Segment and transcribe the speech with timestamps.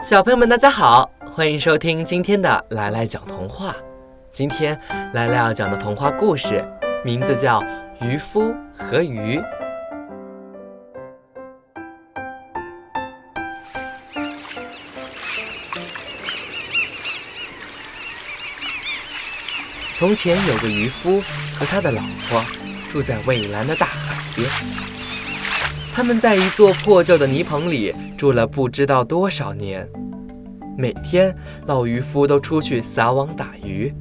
[0.00, 3.74] 小朋友们，大家好，欢迎收听今天的来来讲童话。
[4.32, 4.78] 今天
[5.12, 6.64] 来来要讲的童话故事
[7.04, 7.60] 名字叫
[8.00, 9.38] 《渔夫和鱼》。
[19.96, 21.20] 从前有个渔夫
[21.58, 22.40] 和他的老婆
[22.88, 24.48] 住在蔚蓝的大海边。
[25.98, 29.84] 他们在一座破旧的泥棚里住了不知道多少年，
[30.76, 33.92] 每天老渔夫都出去撒网打鱼，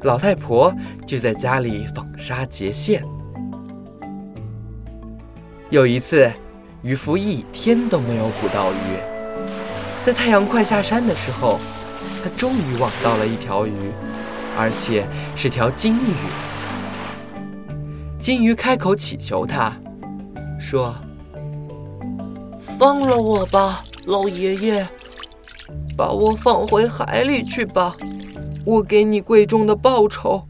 [0.00, 0.74] 老太婆
[1.06, 3.04] 就在家里纺纱结线。
[5.70, 6.28] 有一次，
[6.82, 8.98] 渔夫一天都没有捕到鱼，
[10.02, 11.60] 在太阳快下山的时候，
[12.20, 13.92] 他终于网到了一条鱼，
[14.58, 16.14] 而且是条金鱼。
[18.18, 19.72] 金鱼开口乞求他，
[20.58, 20.92] 说。
[22.78, 24.86] 放了我吧，老爷爷，
[25.96, 27.96] 把我放回海里去吧。
[28.64, 30.44] 我给你贵重的报酬，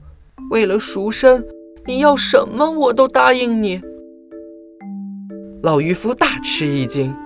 [0.50, 1.42] 为了赎身，
[1.86, 3.80] 你要什么我都答应你。
[5.62, 7.16] 老渔夫大吃一惊，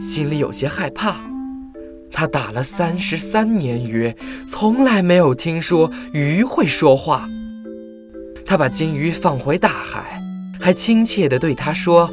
[0.00, 1.16] 心里有些害怕。
[2.12, 4.14] 他打了三十三年鱼，
[4.48, 7.28] 从来没有听说鱼会说话。
[8.46, 10.22] 他把金鱼放回大海，
[10.60, 12.08] 还亲切地对他说。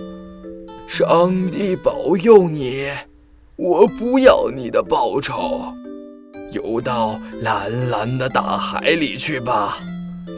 [0.98, 2.90] 上帝保佑你！
[3.56, 5.72] 我不要你的报酬，
[6.52, 9.78] 游到蓝蓝的大海里去吧，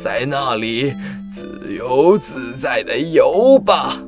[0.03, 0.93] 在那里
[1.31, 4.03] 自由自在的游吧。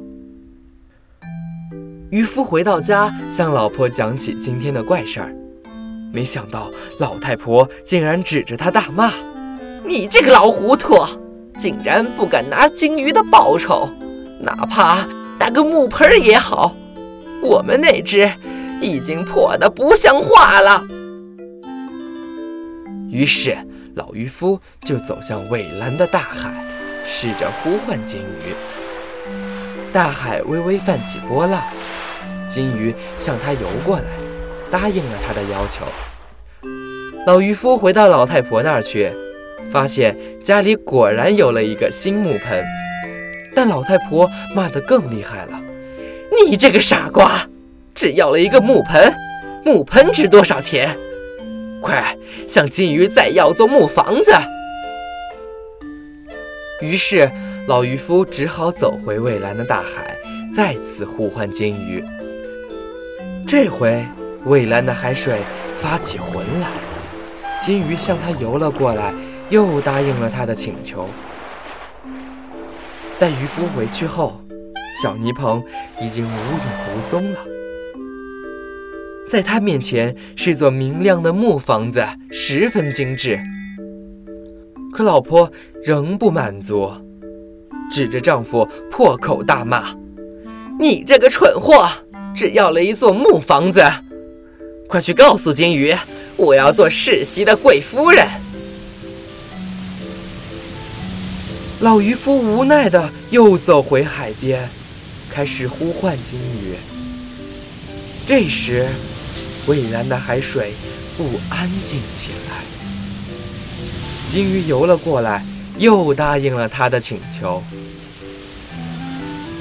[2.09, 5.33] 渔夫回到家，向老婆讲起今天的怪事儿，
[6.11, 9.13] 没想到老太婆竟然指着他大骂
[9.87, 10.97] ：“你这个老糊涂，
[11.57, 13.87] 竟然不敢拿金鱼的报酬，
[14.41, 15.07] 哪怕……”
[15.41, 16.75] 打个木盆也好，
[17.41, 18.31] 我们那只
[18.79, 20.85] 已经破得不像话了。
[23.09, 23.57] 于是
[23.95, 26.53] 老渔夫就走向蔚蓝的大海，
[27.03, 28.53] 试着呼唤金鱼。
[29.91, 31.59] 大海微微泛起波浪，
[32.47, 34.03] 金鱼向他游过来，
[34.69, 35.83] 答应了他的要求。
[37.25, 39.11] 老渔夫回到老太婆那儿去，
[39.71, 42.63] 发现家里果然有了一个新木盆。
[43.55, 45.61] 但老太婆骂得更厉害了
[46.45, 47.47] ：“你这个傻瓜，
[47.93, 49.13] 只要了一个木盆，
[49.65, 50.97] 木盆值多少钱？
[51.81, 52.17] 快
[52.47, 54.31] 向金鱼再要座木房子！”
[56.81, 57.29] 于是
[57.67, 60.17] 老渔夫只好走回蔚蓝的大海，
[60.53, 62.03] 再次呼唤金鱼。
[63.45, 64.03] 这回
[64.45, 65.41] 蔚蓝的海水
[65.77, 66.67] 发起浑来，
[67.59, 69.13] 金鱼向他游了过来，
[69.49, 71.07] 又答应了他的请求。
[73.21, 74.41] 待渔夫回去后，
[74.99, 75.63] 小泥棚
[76.01, 77.37] 已经无影无踪了。
[79.29, 83.39] 在他面前是座明亮的木房子，十分精致。
[84.91, 85.51] 可老婆
[85.83, 86.91] 仍不满足，
[87.91, 89.95] 指着丈夫破口大骂
[90.81, 91.87] ：“你这个蠢货，
[92.33, 93.83] 只要了一座木房子！
[94.87, 95.93] 快去告诉金鱼，
[96.37, 98.27] 我要做世袭的贵夫人。”
[101.81, 104.69] 老渔夫无奈的又走回海边，
[105.31, 106.75] 开始呼唤金鱼。
[108.23, 108.87] 这时，
[109.65, 110.73] 蔚蓝的海水
[111.17, 112.61] 不安静起来。
[114.29, 115.43] 金鱼游了过来，
[115.79, 117.63] 又答应了他的请求。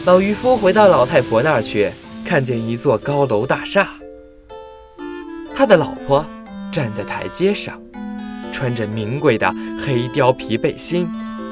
[0.05, 1.91] 老渔夫回到老太婆那儿去，
[2.23, 3.89] 看见一座高楼大厦。
[5.55, 6.27] 他的老婆
[6.71, 7.81] 站在台阶上，
[8.53, 11.09] 穿着名贵的黑貂皮背心。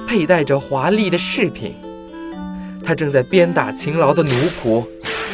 [0.09, 1.75] 佩戴着华丽的饰品，
[2.83, 4.83] 他正在鞭打勤劳的奴仆，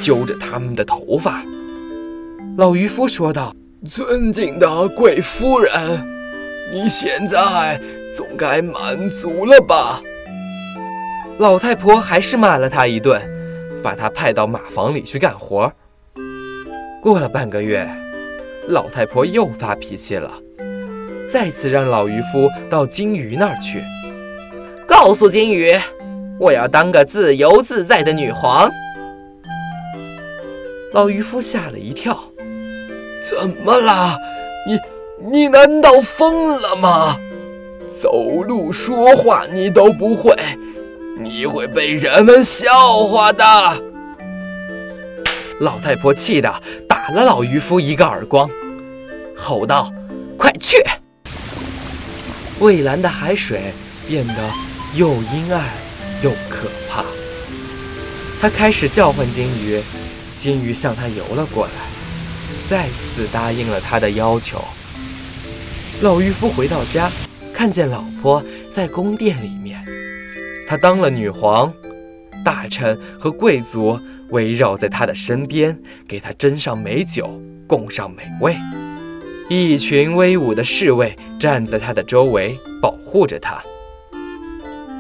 [0.01, 1.45] 揪着他们的头发。
[2.59, 3.55] 老渔夫说道
[3.89, 5.73] ：“尊敬的贵夫人，
[6.73, 7.81] 你现在
[8.13, 10.01] 总该满足了吧？”
[11.39, 13.23] 老太婆还是骂了他一顿，
[13.81, 15.73] 把他派到马房里去干活。
[17.01, 17.89] 过了半个月，
[18.67, 20.33] 老太婆又发脾气了，
[21.31, 23.81] 再次让老渔夫到金鱼那儿去。
[25.05, 25.71] 告诉金鱼，
[26.41, 28.71] 我要当个自由自在的女皇。
[30.95, 32.19] 老渔夫吓了一跳，
[33.21, 34.17] 怎么了？
[34.67, 37.19] 你你难道疯了吗？
[38.01, 40.35] 走路说话你都不会，
[41.19, 42.71] 你会被人们笑
[43.05, 43.45] 话的。
[45.61, 46.51] 老太婆气得
[46.89, 48.49] 打了老渔夫一个耳光，
[49.37, 49.93] 吼道
[50.39, 50.83] ：“快去！”
[52.59, 53.61] 蔚蓝的海水
[54.09, 54.35] 变得。
[54.95, 55.65] 又阴暗
[56.23, 57.05] 又可怕，
[58.41, 59.83] 他开始叫唤金鱼，
[60.35, 61.73] 金鱼向他游了过来。
[62.69, 64.63] 再次答应了他的要求。
[66.01, 67.11] 老渔夫回到家，
[67.53, 69.85] 看见老婆在宫殿里面，
[70.69, 71.73] 他当了女皇，
[72.45, 73.99] 大臣和贵族
[74.31, 75.77] 围绕在他的身边，
[76.07, 78.57] 给他斟上美酒，供上美味。
[79.51, 83.61] 一群威武的侍卫站在他的周围，保护着他。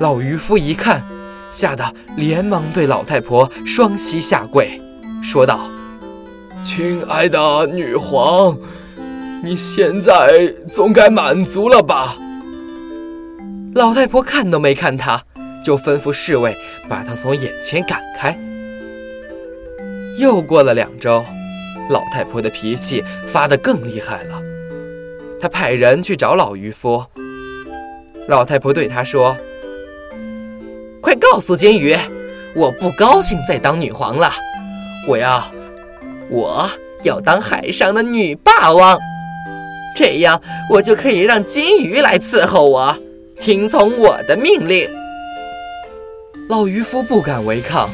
[0.00, 1.04] 老渔夫一看，
[1.52, 4.80] 吓得连忙对老太婆双膝下跪，
[5.22, 5.70] 说道
[6.64, 8.58] ：“亲爱的女皇，
[9.40, 12.16] 你现在总该满足了吧？”
[13.76, 15.22] 老太婆看都没看他，
[15.64, 16.56] 就吩咐侍卫
[16.88, 18.36] 把他从眼前赶开。
[20.18, 21.24] 又过了两周，
[21.88, 24.42] 老太婆的脾气发得更厉害了，
[25.40, 27.04] 她派人去找老渔夫。
[28.26, 29.36] 老太婆对他说。
[31.16, 31.96] 告诉金鱼，
[32.54, 34.32] 我不高兴再当女皇了，
[35.08, 35.44] 我要，
[36.28, 36.68] 我
[37.02, 38.98] 要当海上的女霸王，
[39.94, 40.40] 这样
[40.70, 42.96] 我就可以让金鱼来伺候我，
[43.40, 44.88] 听从我的命令。
[46.48, 47.88] 老渔夫不敢违抗，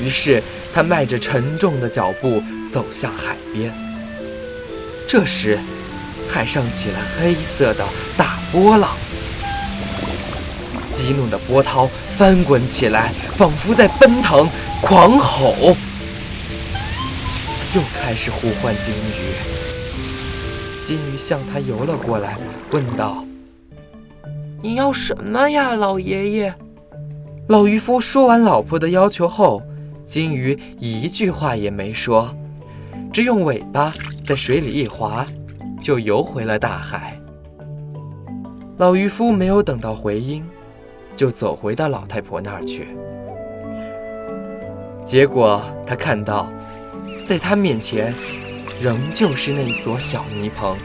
[0.00, 0.42] 于是
[0.72, 3.72] 他迈着沉重的脚步走向海边。
[5.08, 5.58] 这时，
[6.28, 7.84] 海上起了黑色的
[8.16, 8.90] 大波浪。
[10.90, 14.48] 激怒的波涛翻滚起来，仿佛在奔腾、
[14.82, 15.76] 狂吼。
[17.74, 22.36] 又开始呼唤金鱼，金鱼向他游了过来，
[22.72, 23.24] 问道
[24.60, 26.54] ：“你要什么呀，老爷爷？”
[27.46, 29.62] 老渔夫说完老婆的要求后，
[30.04, 32.34] 金鱼一句话也没说，
[33.12, 33.92] 只用尾巴
[34.24, 35.24] 在水里一划，
[35.80, 37.16] 就游回了大海。
[38.78, 40.44] 老渔夫没有等到回音。
[41.20, 42.96] 就走回到老太婆那儿去，
[45.04, 46.50] 结果他看到，
[47.28, 48.14] 在他面前，
[48.80, 50.78] 仍旧是那所小泥棚。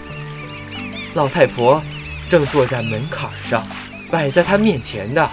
[1.14, 1.82] 老太婆
[2.28, 3.66] 正坐在门槛上，
[4.12, 5.26] 摆在他面前的，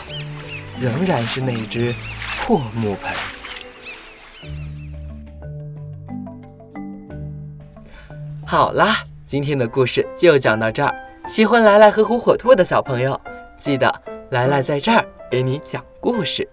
[0.80, 1.92] 仍然是那只
[2.38, 3.12] 破木盆。
[8.46, 10.94] 好啦，今天的故事就讲到这儿。
[11.26, 13.20] 喜欢来来和火火兔的小朋友，
[13.58, 14.11] 记得。
[14.32, 16.48] 来来，在这儿给你讲故事。